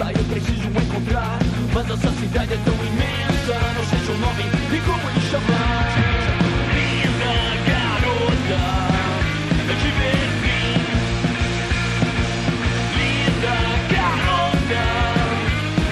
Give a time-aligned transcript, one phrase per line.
[0.00, 1.38] Eu preciso encontrar.
[1.72, 5.88] Mas essa cidade é tão imensa, não sei seu nome e como lhe chamar.
[6.74, 7.34] Linda
[7.70, 8.62] garota,
[9.68, 10.62] eu te perdi.
[12.98, 13.54] Linda
[13.94, 14.84] garota,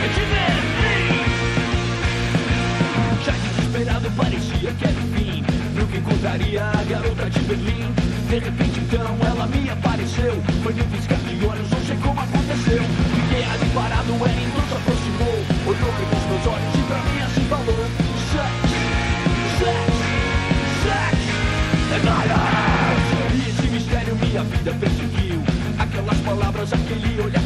[0.02, 0.98] eu te perdi.
[3.24, 5.44] Já desesperado parecia que era o fim.
[5.76, 7.94] Nunca encontraria a garota de Berlim.
[8.28, 10.42] De repente então ela me apareceu.
[10.62, 12.82] Foi num piscar olhos, não sei como aconteceu.
[13.14, 15.36] Fiquei ali parado, ela então se aproximou.
[15.66, 17.84] Olhou pelos meus olhos e pra mim assim falou:
[18.32, 18.72] Sex,
[19.58, 19.92] sex,
[20.82, 21.22] sex,
[21.92, 25.42] I E esse mistério minha vida perseguiu.
[25.78, 27.41] Aquelas palavras, aquele olhar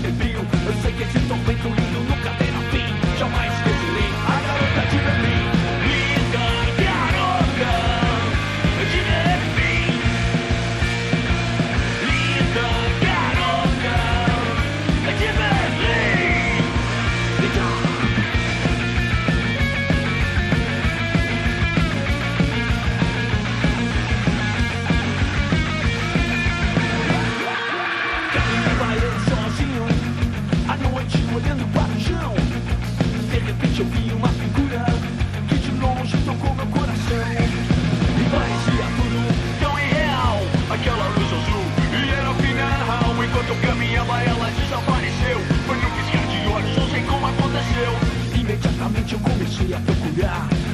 [49.07, 50.66] Imediatamente eu comecei a procurar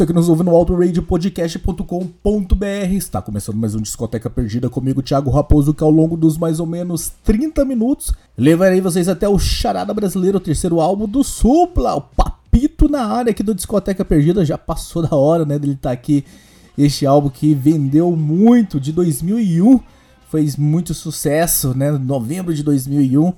[0.00, 5.74] você que nos ouve no autoradiopodcast.com.br, está começando mais um Discoteca Perdida comigo, Thiago Raposo,
[5.74, 10.38] que ao longo dos mais ou menos 30 minutos levarei vocês até o Charada Brasileiro,
[10.38, 15.06] o terceiro álbum do Supla, o Papito na área aqui do Discoteca Perdida, já passou
[15.06, 16.24] da hora, né, dele estar aqui,
[16.78, 19.80] este álbum que vendeu muito, de 2001,
[20.30, 23.34] fez muito sucesso, né, novembro de 2001,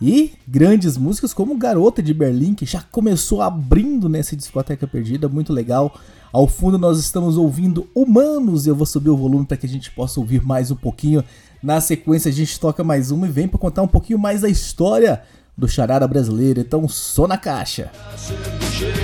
[0.00, 5.52] e grandes músicas como Garota de Berlim, que já começou abrindo nessa discoteca perdida, muito
[5.52, 5.94] legal.
[6.32, 9.90] Ao fundo nós estamos ouvindo Humanos, eu vou subir o volume para que a gente
[9.90, 11.22] possa ouvir mais um pouquinho.
[11.62, 14.48] Na sequência a gente toca mais uma e vem para contar um pouquinho mais da
[14.48, 15.22] história
[15.56, 16.60] do charada brasileiro.
[16.60, 17.90] Então, só na caixa.
[18.16, 19.03] do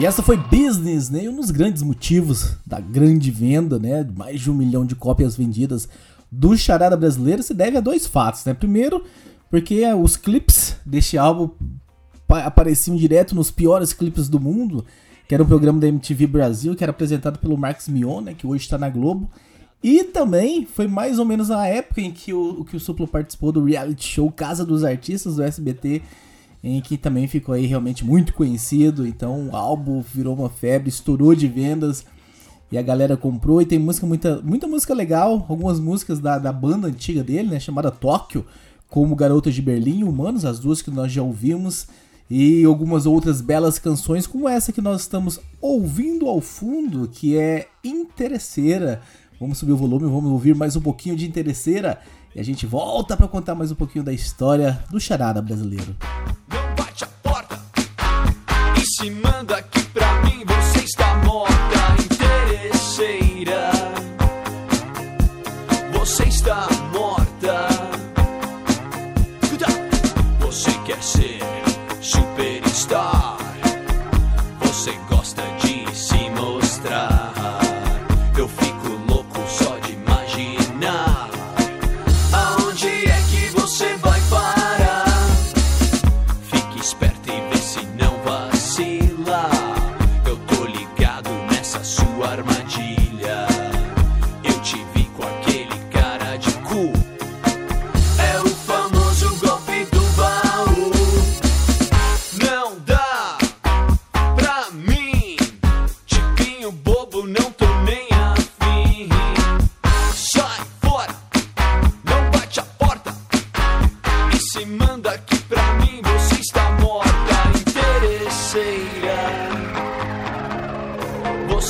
[0.00, 1.28] E essa foi Business, né?
[1.28, 4.06] Um dos grandes motivos da grande venda, né?
[4.16, 5.86] Mais de um milhão de cópias vendidas
[6.32, 8.54] do Charada Brasileiro se deve a dois fatos, né?
[8.54, 9.04] Primeiro,
[9.50, 11.50] porque os clipes deste álbum
[12.26, 14.86] pa- apareciam direto nos piores clipes do mundo,
[15.28, 18.32] que era um programa da MTV Brasil, que era apresentado pelo Marcos Mion, né?
[18.32, 19.28] Que hoje está na Globo.
[19.82, 23.52] E também foi mais ou menos a época em que o, que o Suplo participou
[23.52, 26.00] do reality show Casa dos Artistas do SBT,
[26.62, 29.06] em que também ficou aí realmente muito conhecido.
[29.06, 32.04] Então o álbum virou uma febre, estourou de vendas
[32.70, 33.60] e a galera comprou.
[33.60, 37.60] E tem música, muita, muita música legal, algumas músicas da, da banda antiga dele, né,
[37.60, 38.44] chamada Tóquio,
[38.88, 41.88] como Garotas de Berlim Humanos, as duas que nós já ouvimos.
[42.28, 47.66] E algumas outras belas canções, como essa que nós estamos ouvindo ao fundo, que é
[47.82, 49.00] Interesseira.
[49.40, 51.98] Vamos subir o volume, vamos ouvir mais um pouquinho de Interesseira.
[52.32, 55.96] E a gente volta para contar mais um pouquinho da história do charada brasileiro.
[55.96, 56.39] Não bate a porta
[59.00, 59.79] e se manda aqui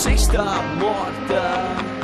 [0.00, 1.99] você está morta.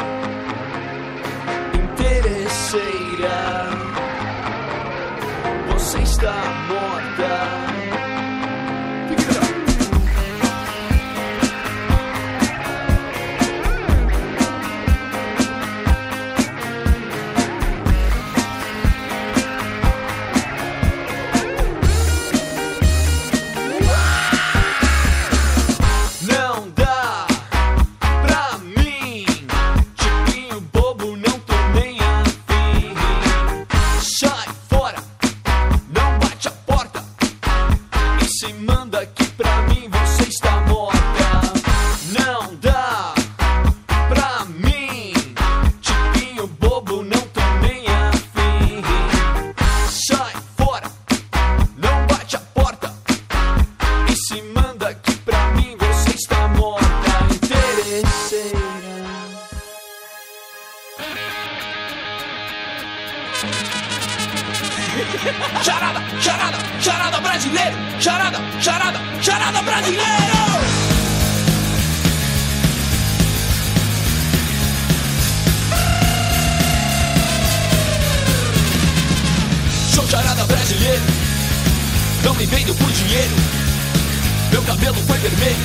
[84.67, 85.65] Cabelo foi vermelho,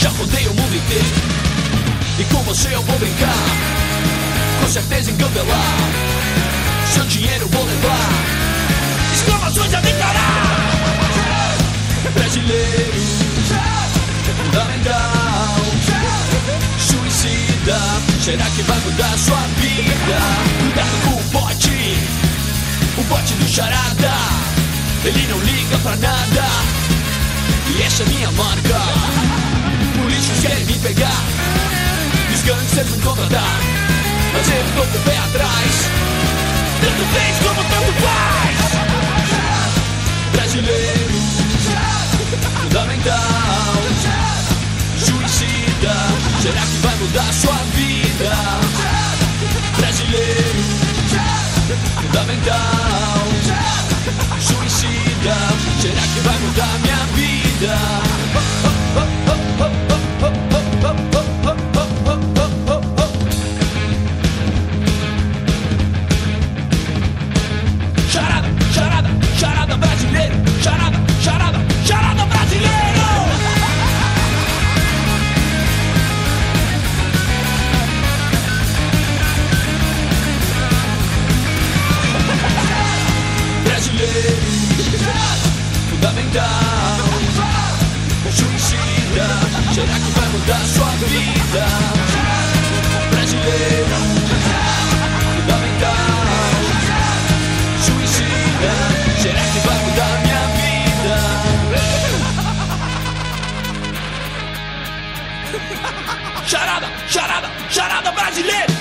[0.00, 1.36] já rodei o mundo inteiro.
[2.18, 3.34] E com você eu vou brincar,
[4.60, 5.76] com certeza engambelar.
[6.92, 8.10] Seu dinheiro vou levar,
[9.14, 11.56] exclamações a declarar.
[12.12, 13.00] Brasileiro,
[14.42, 15.56] fundamental,
[16.78, 17.78] suicida.
[18.20, 20.18] Será que vai mudar sua vida?
[20.60, 21.98] Cuidado com o bote,
[22.98, 24.12] o bote do charada.
[25.04, 26.85] Ele não liga pra nada.
[27.84, 28.80] Essa é minha marca.
[30.00, 31.22] Polícias querem me pegar,
[32.34, 33.60] os gangsters me contratar.
[34.32, 35.90] Mas eu tô com o pé atrás.
[36.80, 38.58] Tanto fez como tanto faz.
[40.32, 41.14] Brasileiro,
[42.62, 43.74] fundamental,
[44.98, 45.94] suicida.
[46.42, 48.36] Será que vai mudar sua vida?
[49.76, 50.64] Brasileiro,
[52.02, 53.26] fundamental,
[54.40, 55.36] suicida.
[55.80, 56.95] Será que vai mudar minha
[57.58, 58.05] vida?
[91.16, 91.64] Vida?
[93.10, 93.96] Brasileiro,
[95.34, 96.16] fundamental.
[99.22, 99.60] Será que
[100.22, 101.16] minha vida?
[106.46, 108.72] Charada, charada, charada brasileiro.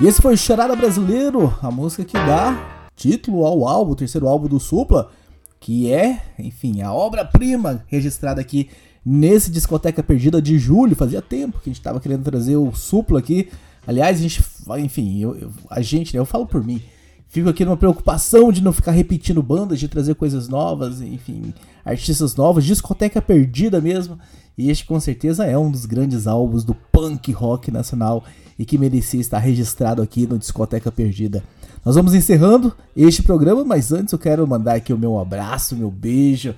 [0.00, 4.48] E esse foi Charada Brasileiro, a música que dá título ao álbum, o terceiro álbum
[4.48, 5.10] do Supla,
[5.58, 8.68] que é, enfim, a obra-prima registrada aqui
[9.04, 10.96] nesse Discoteca Perdida de julho.
[10.96, 13.48] Fazia tempo que a gente tava querendo trazer o Supla aqui.
[13.86, 14.42] Aliás, a gente,
[14.78, 16.80] enfim, eu, eu- a gente, né, eu falo por mim,
[17.28, 21.52] fico aqui numa preocupação de não ficar repetindo bandas, de trazer coisas novas, enfim,
[21.84, 24.18] artistas novos, Discoteca Perdida mesmo.
[24.56, 28.24] E este com certeza é um dos grandes álbuns do punk rock nacional
[28.58, 31.42] e que merecia estar registrado aqui no Discoteca Perdida.
[31.84, 35.90] Nós vamos encerrando este programa, mas antes eu quero mandar aqui o meu abraço, meu
[35.90, 36.54] beijo,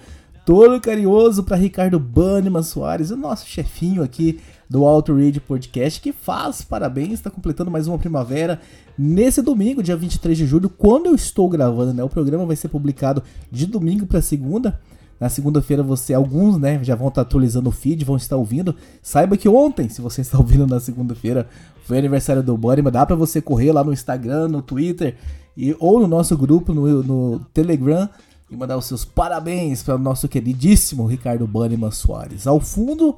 [0.47, 4.39] todo carinhoso para Ricardo Banniman Soares, o nosso chefinho aqui
[4.71, 8.61] do Alto Radio Podcast, que faz parabéns, está completando mais uma primavera
[8.97, 12.05] nesse domingo, dia 23 de julho, quando eu estou gravando, né?
[12.05, 14.79] O programa vai ser publicado de domingo para segunda.
[15.19, 18.73] Na segunda-feira você, alguns, né, já vão estar atualizando o feed, vão estar ouvindo.
[19.03, 21.49] Saiba que ontem, se você está ouvindo na segunda-feira,
[21.83, 25.17] foi aniversário do Bunnyman, dá pra você correr lá no Instagram, no Twitter
[25.57, 28.09] e, ou no nosso grupo no, no Telegram
[28.51, 32.47] e mandar os seus parabéns para o nosso queridíssimo Ricardo Bunnyman Soares.
[32.47, 33.17] Ao fundo,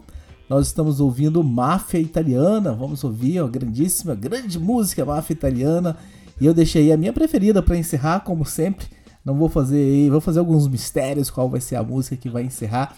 [0.49, 5.97] nós estamos ouvindo Máfia Italiana, vamos ouvir a grandíssima, grande música Máfia Italiana.
[6.41, 8.87] E eu deixei a minha preferida para encerrar, como sempre.
[9.25, 12.97] Não vou fazer vou fazer alguns mistérios qual vai ser a música que vai encerrar.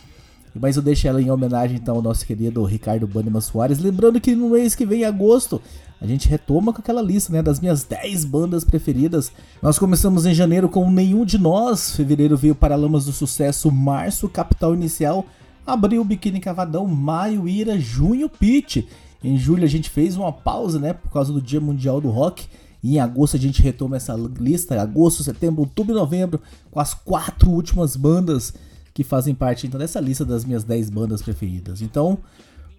[0.55, 3.79] Mas eu deixo ela em homenagem então ao nosso querido Ricardo Banniman Soares.
[3.79, 5.61] Lembrando que no mês que vem, em agosto,
[6.01, 9.31] a gente retoma com aquela lista né, das minhas 10 bandas preferidas.
[9.61, 14.75] Nós começamos em janeiro com Nenhum de Nós, fevereiro veio Paralamas do Sucesso, março Capital
[14.75, 15.27] Inicial,
[15.67, 18.89] abril Biquíni Cavadão, maio Ira, junho Pit.
[19.23, 22.47] Em julho a gente fez uma pausa né, por causa do Dia Mundial do Rock.
[22.83, 26.95] E em agosto a gente retoma essa lista, agosto, setembro, outubro e novembro, com as
[26.95, 28.55] quatro últimas bandas
[28.95, 31.83] que fazem parte então dessa lista das minhas 10 bandas preferidas.
[31.83, 32.19] Então,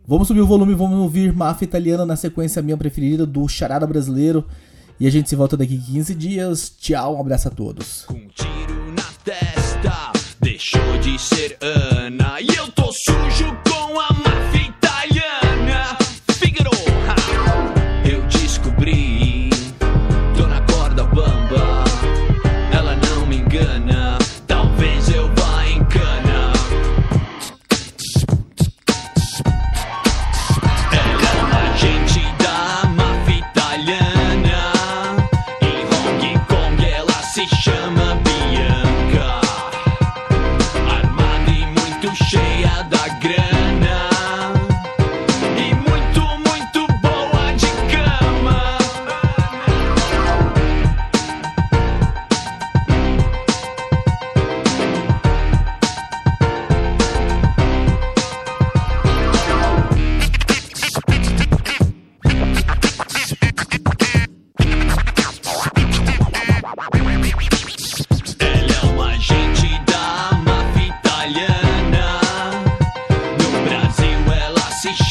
[0.07, 4.45] vamos subir o volume, vamos ouvir Máfia Italiana na sequência minha preferida do Charada Brasileiro.
[4.99, 6.71] E a gente se volta daqui 15 dias.
[6.79, 8.05] Tchau, um abraço a todos.
[8.09, 12.39] Um tiro na testa, deixou de ser Ana.
[12.39, 13.40] E eu tô sujo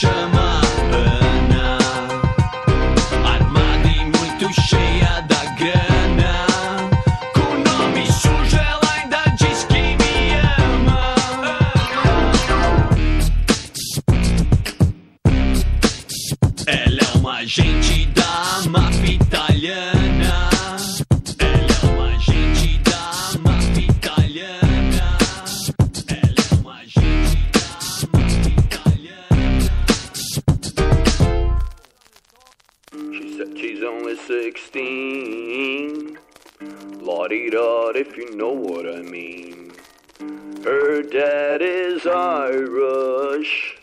[0.00, 0.39] chama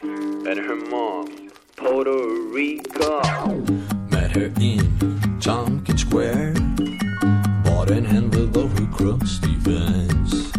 [0.01, 2.17] And her mom, Puerto
[2.51, 3.21] Rico.
[4.09, 6.53] Met her in Tompkins Square.
[7.63, 10.51] Bought an envelope of crusty Vans.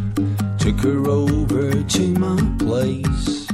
[0.58, 3.48] Took her over to my place.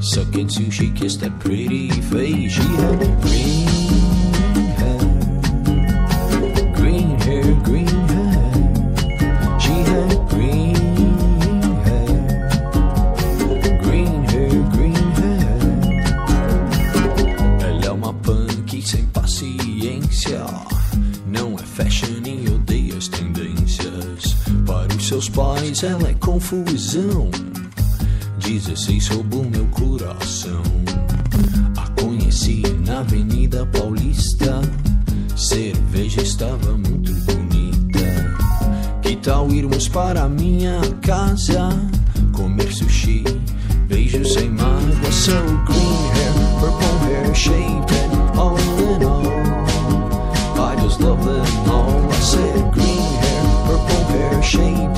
[0.00, 2.52] Sucking sushi, kissed that pretty face.
[2.52, 3.85] She had green hair.
[28.76, 30.62] 16 roubou meu coração.
[31.78, 34.60] A conheci na Avenida Paulista.
[35.34, 38.36] Cerveja estava muito bonita.
[39.00, 41.70] Que tal irmos para minha casa?
[42.32, 43.24] Comer sushi,
[43.88, 45.10] beijos sem mágoa.
[45.10, 45.32] So
[45.64, 50.70] green hair, purple hair, shaved and all in all.
[50.70, 52.10] I just love them all.
[52.10, 54.95] I said green hair, purple hair, shaved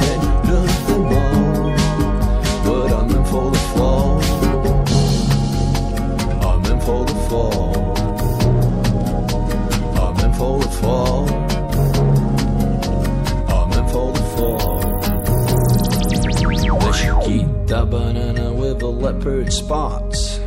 [17.78, 20.40] Chiquita banana with the leopard spots.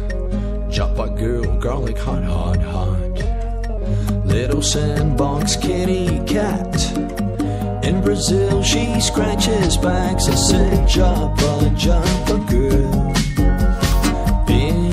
[0.70, 4.26] Joppa girl, garlic hot, hot, hot.
[4.26, 6.76] Little sandbox kitty cat.
[7.86, 10.28] In Brazil, she scratches backs.
[10.28, 13.14] I said, Joppa, Joppa girl.
[14.50, 14.92] In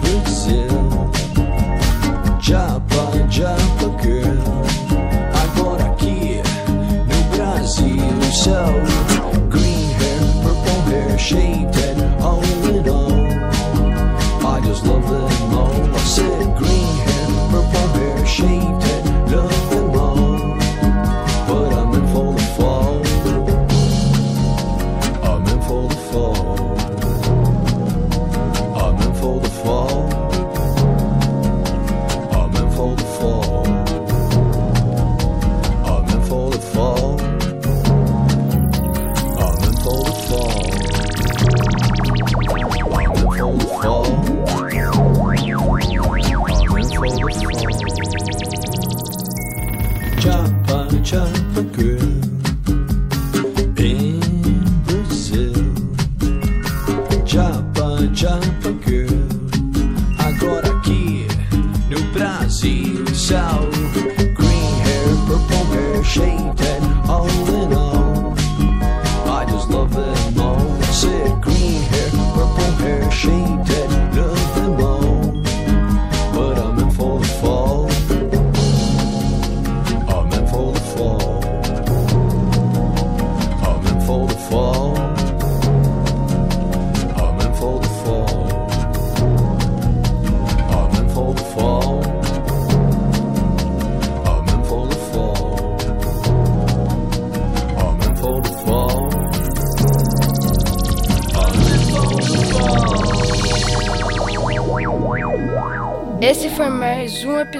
[0.00, 1.12] Brazil,
[2.40, 4.64] Joppa, Joppa girl.
[5.44, 6.40] Agora aqui
[7.06, 9.05] no Brasil, so
[11.26, 11.72] Shaved.
[11.72, 11.95] did.